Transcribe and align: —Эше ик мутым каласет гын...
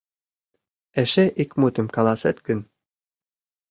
—Эше 1.01 1.25
ик 1.41 1.51
мутым 1.59 1.87
каласет 1.95 2.37
гын... 2.47 2.59